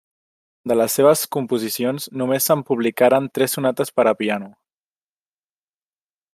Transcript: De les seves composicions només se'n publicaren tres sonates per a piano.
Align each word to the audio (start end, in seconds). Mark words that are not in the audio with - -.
De 0.69 0.77
les 0.79 0.95
seves 0.99 1.21
composicions 1.35 2.07
només 2.23 2.49
se'n 2.51 2.65
publicaren 2.71 3.29
tres 3.39 3.55
sonates 3.59 3.95
per 3.99 4.09
a 4.13 4.17
piano. 4.23 4.51